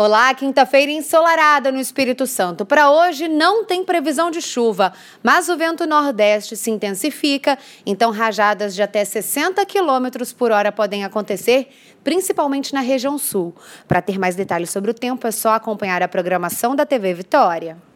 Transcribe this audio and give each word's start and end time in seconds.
Olá, 0.00 0.32
quinta-feira 0.32 0.92
ensolarada 0.92 1.72
no 1.72 1.80
Espírito 1.80 2.24
Santo. 2.24 2.64
Para 2.64 2.88
hoje 2.88 3.26
não 3.26 3.64
tem 3.64 3.82
previsão 3.82 4.30
de 4.30 4.40
chuva, 4.40 4.92
mas 5.24 5.48
o 5.48 5.56
vento 5.56 5.88
nordeste 5.88 6.56
se 6.56 6.70
intensifica, 6.70 7.58
então 7.84 8.12
rajadas 8.12 8.76
de 8.76 8.80
até 8.80 9.04
60 9.04 9.66
km 9.66 10.24
por 10.38 10.52
hora 10.52 10.70
podem 10.70 11.04
acontecer, 11.04 11.74
principalmente 12.04 12.72
na 12.72 12.80
região 12.80 13.18
sul. 13.18 13.52
Para 13.88 14.00
ter 14.00 14.20
mais 14.20 14.36
detalhes 14.36 14.70
sobre 14.70 14.92
o 14.92 14.94
tempo, 14.94 15.26
é 15.26 15.32
só 15.32 15.54
acompanhar 15.54 16.00
a 16.00 16.06
programação 16.06 16.76
da 16.76 16.86
TV 16.86 17.12
Vitória. 17.12 17.87